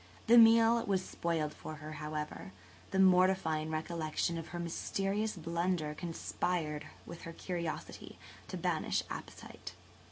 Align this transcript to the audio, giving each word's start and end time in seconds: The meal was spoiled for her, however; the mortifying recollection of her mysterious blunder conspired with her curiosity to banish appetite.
The 0.25 0.35
meal 0.39 0.83
was 0.87 1.05
spoiled 1.05 1.53
for 1.53 1.75
her, 1.75 1.91
however; 1.91 2.53
the 2.89 2.97
mortifying 2.97 3.69
recollection 3.69 4.35
of 4.35 4.47
her 4.47 4.57
mysterious 4.57 5.35
blunder 5.37 5.93
conspired 5.93 6.87
with 7.05 7.21
her 7.21 7.33
curiosity 7.33 8.17
to 8.47 8.57
banish 8.57 9.03
appetite. 9.11 9.75